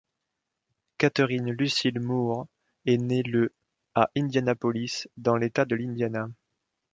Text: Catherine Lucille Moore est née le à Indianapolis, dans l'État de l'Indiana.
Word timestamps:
Catherine 0.97 1.51
Lucille 1.51 1.99
Moore 1.99 2.47
est 2.87 2.97
née 2.97 3.21
le 3.21 3.53
à 3.93 4.09
Indianapolis, 4.17 5.03
dans 5.17 5.35
l'État 5.37 5.65
de 5.65 5.75
l'Indiana. 5.75 6.27